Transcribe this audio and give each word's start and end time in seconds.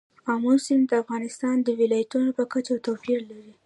آمو 0.33 0.53
سیند 0.65 0.85
د 0.87 0.91
افغانستان 1.03 1.55
د 1.63 1.69
ولایاتو 1.79 2.19
په 2.37 2.43
کچه 2.53 2.73
توپیر 2.85 3.19
لري. 3.31 3.51